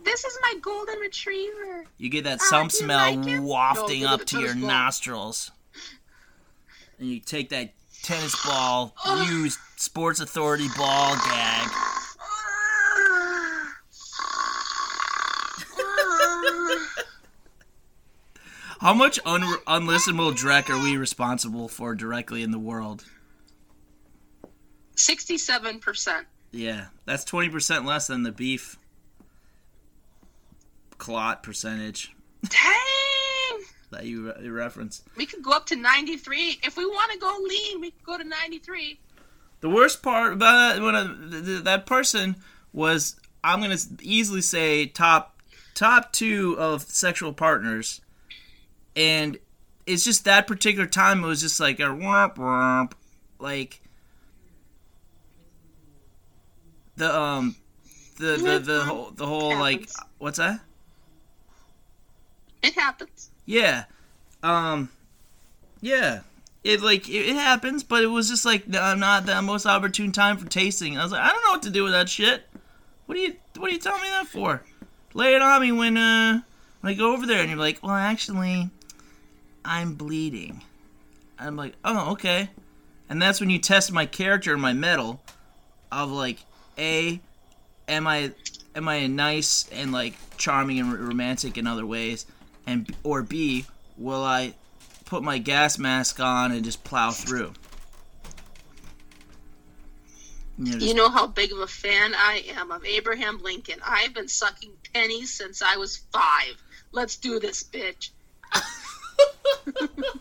This 0.04 0.24
is 0.24 0.38
my 0.42 0.54
golden 0.62 0.98
retriever. 1.00 1.84
You 1.98 2.10
get 2.10 2.24
that 2.24 2.38
Ah, 2.42 2.46
sump 2.48 2.70
do 2.70 2.76
smell 2.76 3.16
like 3.16 3.42
wafting 3.42 4.02
No, 4.02 4.10
up 4.10 4.24
to 4.26 4.38
your 4.40 4.54
ball. 4.54 4.68
nostrils. 4.68 5.50
And 7.00 7.08
you 7.08 7.18
take 7.18 7.48
that 7.48 7.72
tennis 8.04 8.36
ball, 8.46 8.94
used 9.26 9.58
Sports 9.76 10.20
Authority 10.20 10.68
ball 10.76 11.16
gag. 11.16 11.70
How 18.80 18.92
much 18.92 19.18
un- 19.24 19.42
unlistenable 19.66 20.32
Drek 20.32 20.68
are 20.68 20.82
we 20.82 20.98
responsible 20.98 21.68
for 21.68 21.94
directly 21.94 22.42
in 22.42 22.50
the 22.50 22.58
world? 22.58 23.04
Sixty-seven 24.96 25.80
percent. 25.80 26.26
Yeah, 26.52 26.86
that's 27.04 27.24
20% 27.24 27.84
less 27.84 28.06
than 28.06 28.22
the 28.22 28.30
beef 28.30 28.78
clot 30.98 31.42
percentage 31.42 32.12
Dang! 32.48 32.83
That 33.94 34.04
you, 34.04 34.26
re- 34.26 34.44
you 34.44 34.52
reference. 34.52 35.02
We 35.16 35.26
could 35.26 35.42
go 35.42 35.52
up 35.52 35.66
to 35.66 35.76
ninety-three 35.76 36.60
if 36.62 36.76
we 36.76 36.84
want 36.86 37.12
to 37.12 37.18
go 37.18 37.36
lean. 37.48 37.80
We 37.80 37.90
could 37.90 38.04
go 38.04 38.18
to 38.18 38.24
ninety-three. 38.24 38.98
The 39.60 39.70
worst 39.70 40.02
part 40.02 40.34
about 40.34 40.74
that, 40.76 40.82
when 40.82 40.94
I, 40.94 41.06
th- 41.30 41.44
th- 41.44 41.64
that 41.64 41.86
person 41.86 42.36
was, 42.72 43.16
I'm 43.42 43.60
gonna 43.60 43.78
easily 44.02 44.42
say 44.42 44.86
top 44.86 45.40
top 45.74 46.12
two 46.12 46.56
of 46.58 46.82
sexual 46.82 47.32
partners, 47.32 48.00
and 48.94 49.38
it's 49.86 50.04
just 50.04 50.24
that 50.24 50.46
particular 50.46 50.86
time 50.86 51.24
it 51.24 51.26
was 51.26 51.40
just 51.40 51.60
like 51.60 51.80
a 51.80 51.84
womp 51.84 52.36
womp, 52.36 52.92
like 53.38 53.80
the 56.96 57.14
um 57.14 57.56
the 58.18 58.36
the 58.36 58.58
the 58.58 58.84
whole 58.84 59.10
the 59.10 59.26
whole 59.26 59.58
like 59.58 59.88
what's 60.18 60.38
that? 60.38 60.60
It 62.62 62.74
happens. 62.74 63.30
Yeah. 63.46 63.84
Um 64.42 64.90
yeah. 65.80 66.20
It 66.62 66.80
like 66.80 67.08
it, 67.08 67.28
it 67.28 67.36
happens, 67.36 67.82
but 67.82 68.02
it 68.02 68.06
was 68.06 68.28
just 68.28 68.44
like 68.44 68.64
the, 68.66 68.94
not 68.94 69.26
the 69.26 69.42
most 69.42 69.66
opportune 69.66 70.12
time 70.12 70.38
for 70.38 70.48
tasting. 70.48 70.96
I 70.96 71.02
was 71.02 71.12
like, 71.12 71.20
I 71.20 71.28
don't 71.28 71.44
know 71.44 71.50
what 71.50 71.62
to 71.64 71.70
do 71.70 71.84
with 71.84 71.92
that 71.92 72.08
shit. 72.08 72.44
What 73.06 73.16
do 73.16 73.20
you 73.20 73.36
what 73.58 73.70
are 73.70 73.74
you 73.74 73.78
telling 73.78 74.02
me 74.02 74.08
that 74.08 74.26
for? 74.26 74.62
Lay 75.12 75.34
it 75.34 75.42
on 75.42 75.60
me 75.60 75.72
when 75.72 75.96
uh 75.96 76.40
when 76.80 76.92
I 76.92 76.96
go 76.96 77.12
over 77.12 77.26
there 77.26 77.40
and 77.40 77.50
you're 77.50 77.58
like, 77.58 77.82
Well 77.82 77.92
actually 77.92 78.70
I'm 79.64 79.94
bleeding. 79.94 80.62
I'm 81.38 81.56
like, 81.56 81.74
Oh, 81.84 82.12
okay. 82.12 82.48
And 83.10 83.20
that's 83.20 83.40
when 83.40 83.50
you 83.50 83.58
test 83.58 83.92
my 83.92 84.06
character 84.06 84.54
and 84.54 84.62
my 84.62 84.72
mettle 84.72 85.20
of 85.92 86.10
like 86.10 86.38
A 86.78 87.20
am 87.88 88.06
I 88.06 88.32
am 88.74 88.88
I 88.88 89.06
nice 89.06 89.68
and 89.70 89.92
like 89.92 90.14
charming 90.38 90.80
and 90.80 90.92
romantic 90.92 91.58
in 91.58 91.66
other 91.66 91.84
ways 91.84 92.24
and 92.66 92.94
or 93.02 93.22
B 93.22 93.66
will 93.96 94.22
I 94.22 94.54
put 95.04 95.22
my 95.22 95.38
gas 95.38 95.78
mask 95.78 96.20
on 96.20 96.52
and 96.52 96.64
just 96.64 96.82
plow 96.84 97.10
through 97.10 97.52
you 100.58 100.64
know, 100.64 100.72
just, 100.72 100.86
You 100.86 100.94
know 100.94 101.10
how 101.10 101.26
big 101.26 101.52
of 101.52 101.58
a 101.58 101.66
fan 101.66 102.14
I 102.14 102.44
am 102.56 102.70
of 102.70 102.84
Abraham 102.84 103.40
Lincoln. 103.42 103.80
I've 103.84 104.14
been 104.14 104.28
sucking 104.28 104.70
pennies 104.92 105.34
since 105.34 105.62
I 105.62 105.76
was 105.76 105.96
five. 106.12 106.62
Let's 106.92 107.16
do 107.16 107.40
this, 107.40 107.64
bitch. 107.64 108.10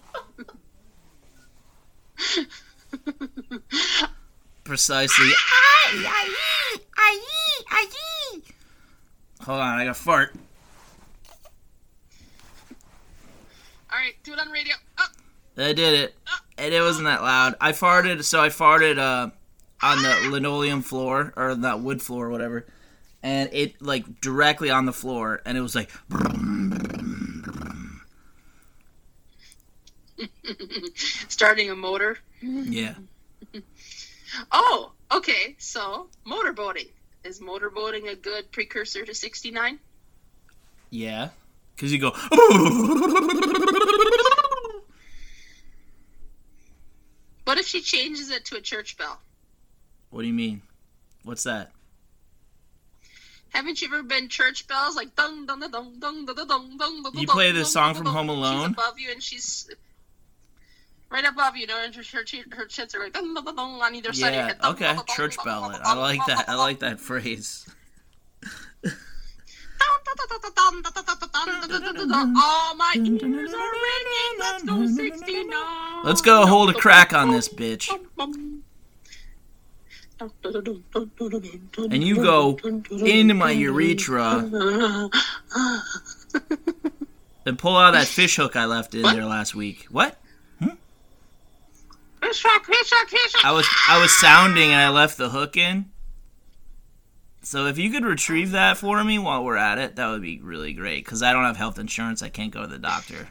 precisely 4.63 5.29
hold 9.41 9.59
on 9.59 9.79
I 9.79 9.85
got 9.85 9.97
fart 9.97 10.33
All 13.91 13.99
right, 13.99 14.12
do 14.23 14.33
it 14.33 14.39
on 14.39 14.49
radio. 14.49 14.75
Uh. 14.97 15.05
Oh, 15.57 15.65
I 15.65 15.73
did 15.73 15.93
it 15.93 16.15
uh. 16.27 16.37
and 16.57 16.73
it 16.73 16.81
wasn't 16.81 17.05
that 17.05 17.21
loud 17.21 17.55
I 17.61 17.71
farted 17.71 18.23
so 18.23 18.41
I 18.41 18.49
farted 18.49 18.97
uh 18.97 19.29
on 19.81 20.01
the 20.01 20.11
ah. 20.11 20.29
linoleum 20.31 20.81
floor 20.81 21.33
or 21.35 21.55
that 21.55 21.81
wood 21.81 22.01
floor 22.01 22.27
or 22.27 22.29
whatever 22.29 22.65
and 23.21 23.49
it 23.53 23.81
like 23.81 24.21
directly 24.21 24.69
on 24.69 24.85
the 24.85 24.93
floor 24.93 25.41
and 25.45 25.57
it 25.57 25.61
was 25.61 25.75
like 25.75 25.91
starting 31.27 31.69
a 31.69 31.75
motor. 31.75 32.17
yeah 32.41 32.95
Oh, 34.51 34.91
okay. 35.11 35.55
So 35.59 36.07
motorboating 36.25 36.89
is 37.23 37.39
motorboating 37.39 38.11
a 38.11 38.15
good 38.15 38.51
precursor 38.51 39.05
to 39.05 39.13
'69? 39.13 39.79
Yeah, 40.89 41.29
because 41.75 41.91
you 41.91 41.99
go. 41.99 42.11
What 47.53 47.59
if 47.59 47.67
she 47.67 47.81
changes 47.81 48.31
it 48.31 48.45
to 48.45 48.55
a 48.55 48.61
church 48.61 48.97
bell? 48.97 49.19
what 50.09 50.21
do 50.21 50.27
you 50.27 50.33
mean? 50.33 50.63
What's 51.23 51.43
that? 51.43 51.69
Haven't 53.49 53.79
you 53.79 53.89
ever 53.89 54.01
been 54.01 54.27
church 54.27 54.67
bells 54.67 54.95
like 54.95 55.15
dung 55.15 55.45
dung 55.45 55.59
dung 55.59 55.71
dung 55.71 55.99
dung 55.99 56.25
dung 56.25 56.47
dung 56.47 56.77
dung 56.79 57.03
dung? 57.03 57.13
You 57.13 57.27
play 57.27 57.51
the 57.51 57.63
song 57.63 57.93
from 57.93 58.07
Home 58.07 58.29
Alone? 58.29 58.69
She's 58.69 58.71
above 58.71 58.97
you 58.97 59.11
and 59.11 59.21
she's 59.21 59.69
right 61.11 61.25
above 61.25 61.55
you. 61.55 61.67
Know, 61.67 61.79
and 61.79 61.93
her 61.93 62.01
her, 62.01 62.23
her 62.57 62.65
chits 62.65 62.95
are 62.95 63.03
like 63.03 63.13
dung 63.13 63.35
dung 63.35 63.45
dung 63.45 63.55
dung 63.55 63.81
on 63.83 63.93
either 63.93 64.13
side. 64.13 64.33
Yeah. 64.33 64.69
Okay. 64.71 64.97
Church 65.15 65.35
bell. 65.45 65.79
I 65.83 65.93
like 65.93 66.25
that. 66.25 66.49
I 66.49 66.55
like 66.55 66.79
that 66.79 66.99
phrase. 66.99 67.69
All 72.11 72.75
my 72.75 72.93
ears 72.97 73.53
are 73.53 73.71
ringing. 73.85 74.39
Let's 74.39 74.63
go 74.63 74.87
69. 74.87 75.62
Let's 76.03 76.21
go 76.21 76.45
hold 76.45 76.69
a 76.69 76.73
crack 76.73 77.13
on 77.13 77.31
this 77.31 77.47
bitch. 77.47 77.89
And 81.77 82.03
you 82.03 82.15
go 82.15 82.57
into 82.91 83.33
my 83.33 83.51
urethra 83.51 84.49
and 87.45 87.57
pull 87.57 87.77
out 87.77 87.91
that 87.91 88.07
fish 88.07 88.35
hook 88.35 88.55
I 88.55 88.65
left 88.65 88.95
in 88.95 89.03
What? 89.03 89.15
there 89.15 89.25
last 89.25 89.55
week. 89.55 89.87
What? 89.89 90.17
Hmm? 90.59 90.69
Fish 92.21 92.43
hook, 92.45 92.65
fish 92.65 92.89
hook, 92.91 93.09
fish 93.09 93.33
hook. 93.35 93.45
I 93.45 93.51
was 93.51 93.67
I 93.89 94.01
was 94.01 94.17
sounding 94.17 94.71
and 94.71 94.81
I 94.81 94.89
left 94.89 95.17
the 95.17 95.29
hook 95.29 95.57
in. 95.57 95.85
So 97.41 97.65
if 97.65 97.77
you 97.77 97.91
could 97.91 98.05
retrieve 98.05 98.51
that 98.51 98.77
for 98.77 99.03
me 99.03 99.19
while 99.19 99.43
we're 99.43 99.57
at 99.57 99.77
it, 99.77 99.97
that 99.97 100.09
would 100.09 100.21
be 100.21 100.39
really 100.39 100.71
great. 100.71 101.03
Because 101.03 101.21
I 101.21 101.33
don't 101.33 101.43
have 101.43 101.57
health 101.57 101.77
insurance, 101.77 102.23
I 102.23 102.29
can't 102.29 102.51
go 102.53 102.61
to 102.61 102.67
the 102.67 102.79
doctor. 102.79 103.29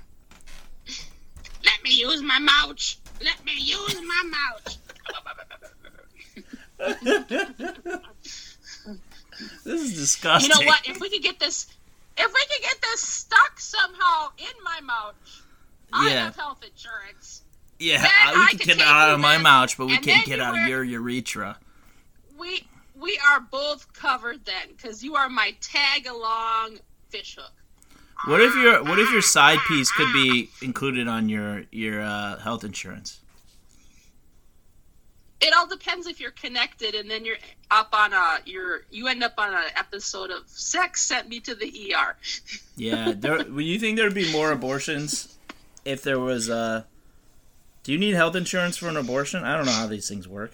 Let 1.64 1.82
me 1.84 1.90
use 1.94 2.22
my 2.22 2.38
mouth. 2.38 2.96
Let 3.22 3.44
me 3.44 3.52
use 3.56 4.00
my 4.02 4.22
mouth. 4.30 4.78
This 9.64 9.80
is 9.82 9.94
disgusting. 9.94 10.50
You 10.50 10.60
know 10.64 10.66
what? 10.68 10.86
If 10.88 11.00
we 11.00 11.08
could 11.08 11.22
get 11.22 11.38
this, 11.40 11.66
if 12.16 12.32
we 12.32 12.40
could 12.52 12.62
get 12.62 12.76
this 12.82 13.00
stuck 13.00 13.58
somehow 13.58 14.28
in 14.38 14.64
my 14.64 14.80
mouth, 14.82 15.14
I 15.92 16.10
have 16.10 16.36
health 16.36 16.62
insurance. 16.64 17.42
Yeah, 17.78 18.02
Then 18.02 18.10
I- 18.14 18.32
we 18.34 18.40
I 18.40 18.46
can 18.50 18.58
get 18.58 18.76
it 18.76 18.82
out 18.82 19.10
of 19.10 19.20
my 19.20 19.34
then, 19.34 19.42
mouth, 19.42 19.74
but 19.76 19.86
we 19.86 19.98
can't 19.98 20.26
get 20.26 20.40
out 20.40 20.56
of 20.56 20.66
your 20.68 20.84
urethra. 20.84 21.58
We 22.38 22.66
we 22.94 23.18
are 23.30 23.40
both 23.40 23.92
covered 23.94 24.44
then, 24.44 24.68
because 24.76 25.02
you 25.02 25.16
are 25.16 25.28
my 25.28 25.56
tag 25.60 26.06
along 26.06 26.78
fish 27.08 27.36
hook. 27.36 27.52
What 28.26 28.40
if 28.40 28.54
your 28.54 28.84
What 28.84 28.98
if 28.98 29.10
your 29.10 29.22
side 29.22 29.58
piece 29.66 29.90
could 29.90 30.12
be 30.12 30.50
included 30.62 31.08
on 31.08 31.28
your 31.28 31.64
your 31.72 32.00
uh, 32.00 32.38
health 32.38 32.62
insurance? 32.62 33.20
It 35.40 35.52
all 35.56 35.66
depends 35.66 36.06
if 36.06 36.20
you're 36.20 36.30
connected, 36.30 36.94
and 36.94 37.10
then 37.10 37.24
you're 37.24 37.38
up 37.70 37.88
on 37.92 38.12
a 38.12 38.38
you're 38.44 38.82
you 38.90 39.08
end 39.08 39.24
up 39.24 39.34
on 39.38 39.52
an 39.52 39.70
episode 39.76 40.30
of 40.30 40.48
Sex 40.48 41.02
Sent 41.02 41.28
Me 41.28 41.40
to 41.40 41.56
the 41.56 41.94
ER. 41.94 42.16
Yeah, 42.76 43.12
there, 43.16 43.44
would 43.50 43.64
you 43.64 43.80
think 43.80 43.96
there'd 43.96 44.14
be 44.14 44.30
more 44.30 44.52
abortions 44.52 45.36
if 45.84 46.02
there 46.02 46.20
was 46.20 46.48
a? 46.48 46.86
do 47.82 47.90
you 47.90 47.98
need 47.98 48.14
health 48.14 48.36
insurance 48.36 48.76
for 48.76 48.88
an 48.88 48.96
abortion? 48.96 49.42
I 49.42 49.56
don't 49.56 49.66
know 49.66 49.72
how 49.72 49.88
these 49.88 50.08
things 50.08 50.28
work. 50.28 50.52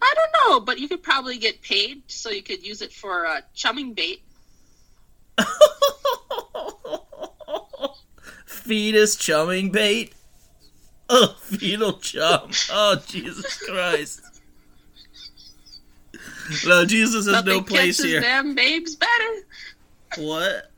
I 0.00 0.14
don't 0.14 0.50
know, 0.50 0.60
but 0.60 0.78
you 0.78 0.86
could 0.86 1.02
probably 1.02 1.38
get 1.38 1.60
paid, 1.60 2.02
so 2.06 2.30
you 2.30 2.42
could 2.42 2.64
use 2.64 2.82
it 2.82 2.92
for 2.92 3.26
uh, 3.26 3.40
chumming 3.54 3.94
bait. 3.94 4.22
Fetus 8.46 9.16
chumming 9.16 9.70
bait. 9.70 10.12
Oh, 11.08 11.34
fetal 11.40 11.94
chum. 11.94 12.50
Oh, 12.70 12.96
Jesus 13.06 13.56
Christ. 13.62 14.20
No, 16.66 16.84
Jesus 16.84 17.26
has 17.26 17.44
no 17.44 17.52
Nothing 17.56 17.64
place 17.64 17.96
kisses 17.98 18.04
here. 18.04 18.20
them 18.20 18.54
babes 18.54 18.96
better. 18.96 19.46
What? 20.18 20.70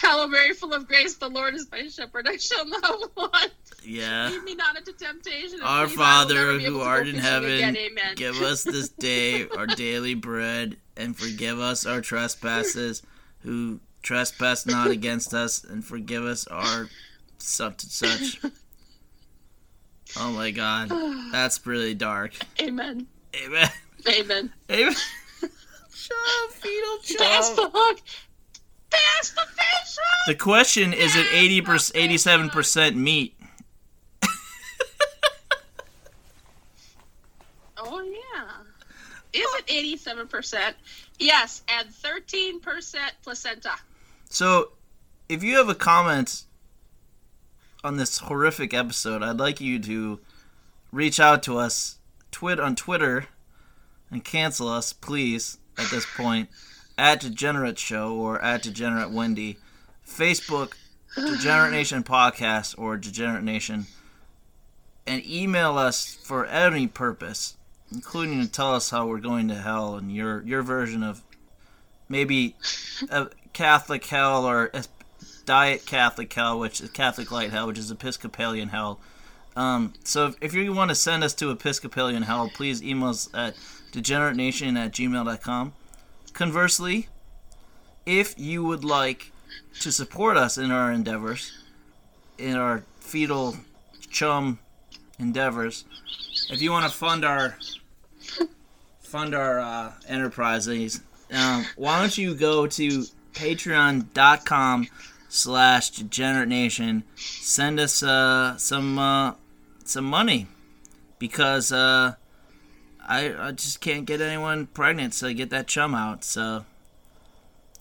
Hail 0.00 0.26
Mary, 0.28 0.52
full 0.52 0.72
of 0.72 0.86
grace, 0.86 1.14
the 1.14 1.28
Lord 1.28 1.54
is 1.54 1.66
my 1.70 1.86
shepherd. 1.88 2.26
I 2.28 2.36
shall 2.36 2.66
not 2.66 3.16
want. 3.16 3.52
Yeah. 3.82 4.30
Lead 4.30 4.42
me 4.44 4.54
not 4.54 4.76
into 4.76 4.92
temptation. 4.92 5.60
Our 5.62 5.86
please, 5.86 5.98
I 5.98 6.24
will 6.24 6.34
never 6.34 6.58
Father 6.58 6.60
who 6.60 6.80
art 6.80 7.06
in 7.06 7.16
heaven, 7.16 7.76
give 8.16 8.40
us 8.40 8.64
this 8.64 8.88
day 8.88 9.46
our 9.48 9.66
daily 9.66 10.14
bread, 10.14 10.76
and 10.96 11.16
forgive 11.16 11.60
us 11.60 11.84
our 11.84 12.00
trespasses, 12.00 13.02
who 13.44 13.78
trespass 14.02 14.66
not 14.66 14.88
against 14.88 15.32
us, 15.32 15.62
and 15.62 15.84
forgive 15.84 16.24
us 16.24 16.46
our 16.48 16.88
such 17.38 17.84
and 17.84 17.92
such. 17.92 18.40
Oh 20.16 20.30
my 20.30 20.50
God, 20.50 20.90
that's 21.32 21.66
really 21.66 21.94
dark. 21.94 22.34
Amen. 22.60 23.06
Amen. 23.44 23.70
Amen. 24.08 24.52
Amen. 24.70 24.94
Chum, 25.40 26.50
fetal 26.50 26.98
chum. 26.98 27.56
the 27.56 27.70
hook. 27.72 28.00
That's 28.90 29.30
the 29.30 29.40
fish 29.40 29.96
hook. 29.96 30.26
The 30.26 30.34
question 30.34 30.92
is 30.92 31.16
it 31.16 31.26
80 31.32 31.62
87 31.94 32.50
percent 32.50 32.96
meat? 32.96 33.34
Oh 37.86 38.00
yeah. 38.00 39.40
Is 39.40 39.54
it 39.58 39.64
eighty-seven 39.68 40.28
percent? 40.28 40.76
Yes, 41.18 41.62
and 41.68 41.88
thirteen 41.88 42.60
percent 42.60 43.12
placenta. 43.22 43.72
So, 44.28 44.72
if 45.28 45.42
you 45.42 45.56
have 45.56 45.68
a 45.68 45.74
comment 45.74 46.44
on 47.82 47.96
this 47.96 48.18
horrific 48.18 48.74
episode, 48.74 49.22
I'd 49.22 49.38
like 49.38 49.60
you 49.60 49.78
to 49.80 50.20
reach 50.90 51.20
out 51.20 51.42
to 51.44 51.58
us 51.58 51.98
twit 52.30 52.58
on 52.58 52.74
Twitter 52.74 53.26
and 54.10 54.24
cancel 54.24 54.68
us, 54.68 54.92
please, 54.92 55.58
at 55.78 55.90
this 55.90 56.06
point, 56.16 56.48
at 56.96 57.20
Degenerate 57.20 57.78
Show 57.78 58.14
or 58.14 58.40
at 58.42 58.62
Degenerate 58.62 59.10
Wendy. 59.10 59.58
Facebook, 60.06 60.74
Degenerate 61.16 61.72
Nation 61.72 62.02
Podcast 62.02 62.78
or 62.78 62.96
Degenerate 62.96 63.44
Nation. 63.44 63.86
And 65.06 65.24
email 65.26 65.76
us 65.76 66.18
for 66.22 66.46
any 66.46 66.86
purpose, 66.86 67.56
including 67.94 68.40
to 68.40 68.50
tell 68.50 68.74
us 68.74 68.90
how 68.90 69.06
we're 69.06 69.18
going 69.18 69.48
to 69.48 69.54
hell 69.54 69.96
and 69.96 70.14
your 70.14 70.42
your 70.42 70.62
version 70.62 71.02
of 71.02 71.22
maybe 72.08 72.54
a 73.10 73.28
Catholic 73.52 74.04
hell 74.06 74.44
or 74.44 74.70
a 74.74 74.84
diet 75.44 75.86
Catholic 75.86 76.32
hell, 76.32 76.58
which 76.58 76.80
is 76.80 76.90
Catholic 76.90 77.30
light 77.30 77.50
hell, 77.50 77.66
which 77.66 77.78
is 77.78 77.90
Episcopalian 77.90 78.68
hell. 78.68 78.98
Um, 79.56 79.92
so 80.04 80.26
if, 80.26 80.36
if 80.40 80.54
you 80.54 80.72
want 80.72 80.90
to 80.90 80.94
send 80.94 81.22
us 81.22 81.34
to 81.34 81.50
Episcopalian 81.50 82.22
hell, 82.22 82.50
please 82.52 82.82
email 82.82 83.10
us 83.10 83.28
at 83.34 83.54
degeneratenation 83.92 84.76
at 84.76 84.92
gmail.com. 84.92 85.72
Conversely, 86.32 87.08
if 88.04 88.38
you 88.38 88.64
would 88.64 88.84
like 88.84 89.30
to 89.80 89.92
support 89.92 90.36
us 90.36 90.58
in 90.58 90.70
our 90.70 90.90
endeavors, 90.90 91.52
in 92.38 92.56
our 92.56 92.82
fetal 92.98 93.56
chum 94.10 94.58
endeavors, 95.18 95.84
if 96.50 96.60
you 96.60 96.72
want 96.72 96.90
to 96.90 96.96
fund 96.96 97.24
our 97.24 97.56
fund 99.14 99.32
our 99.32 99.60
uh, 99.60 99.92
enterprises, 100.08 101.00
um, 101.32 101.64
why 101.76 102.00
don't 102.00 102.18
you 102.18 102.34
go 102.34 102.66
to 102.66 103.04
patreon.com 103.32 104.88
slash 105.28 105.90
degenerate 105.90 106.48
nation. 106.48 107.04
Send 107.14 107.78
us 107.78 108.02
uh, 108.02 108.56
some 108.56 108.98
uh, 108.98 109.34
some 109.84 110.04
money. 110.04 110.48
Because 111.20 111.70
uh, 111.70 112.14
I, 113.06 113.32
I 113.38 113.52
just 113.52 113.80
can't 113.80 114.04
get 114.04 114.20
anyone 114.20 114.66
pregnant 114.66 115.14
so 115.14 115.28
I 115.28 115.32
get 115.32 115.50
that 115.50 115.68
chum 115.68 115.94
out. 115.94 116.24
So 116.24 116.64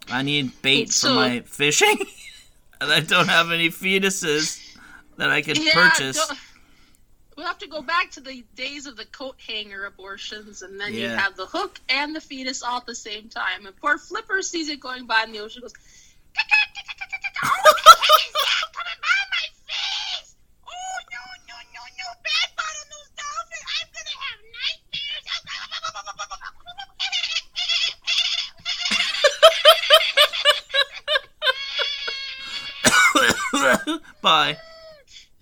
i 0.10 0.22
need 0.22 0.62
bait 0.62 0.90
for 0.90 0.94
So- 0.94 1.16
my 1.16 1.40
fishing. 1.42 1.98
And 2.82 2.92
i 2.92 3.00
don't 3.00 3.30
have 3.30 3.50
any 3.50 3.70
fetuses 3.70 4.76
that 5.16 5.30
i 5.30 5.42
can 5.42 5.56
purchase. 5.72 6.18
don't- 6.28 6.38
We'll 7.36 7.48
have 7.48 7.58
to 7.60 7.68
go 7.68 7.82
back 7.82 8.12
to 8.12 8.22
the 8.22 8.44
days 8.56 8.86
of 8.86 8.96
the 8.96 9.06
coat 9.06 9.36
hanger 9.48 9.86
abortions, 9.86 10.62
and 10.62 10.80
then 10.80 10.94
you 10.94 11.10
have 11.10 11.36
the 11.36 11.48
hook 11.48 11.80
and 11.90 12.16
the 12.16 12.22
fetus 12.22 12.62
all 12.62 12.78
at 12.78 12.86
the 12.86 12.94
same 12.96 13.30
time. 13.30 13.66
And 13.66 13.76
poor 13.76 13.98
Flipper 13.98 14.44
sees 14.44 14.70
it 14.70 14.80
going 14.80 15.08
by 15.08 15.24
in 15.24 15.32
the 15.32 15.40
ocean, 15.40 15.62
goes, 15.62 15.74
"Oh, 15.74 16.40
look 16.40 16.52
at 16.52 16.70
coming 18.74 19.00
by 19.02 19.20
my 19.32 19.48
face! 19.68 20.36
Oh 20.68 20.98
no, 21.12 21.24
no, 21.48 21.56
no, 21.74 21.82
no! 21.98 22.08
Bad 22.24 22.50
bottlenose 22.56 23.12
dolphin! 23.18 23.64
I'm 23.74 23.90
gonna 23.94 24.16
have 24.22 24.40
nightmares!" 33.74 34.04
bye 34.22 34.58